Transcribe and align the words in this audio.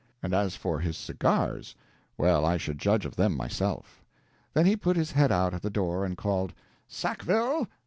And 0.23 0.33
as 0.33 0.55
for 0.55 0.79
his 0.79 0.97
cigars 0.97 1.75
well, 2.17 2.43
I 2.43 2.57
should 2.57 2.79
judge 2.79 3.05
of 3.05 3.15
them 3.15 3.37
myself. 3.37 4.03
Then 4.51 4.65
he 4.65 4.75
put 4.75 4.97
his 4.97 5.11
head 5.11 5.31
out 5.31 5.53
at 5.53 5.61
the 5.61 5.69
door 5.69 6.05
and 6.05 6.17
called: 6.17 6.53
"Sackville!" 6.87 7.67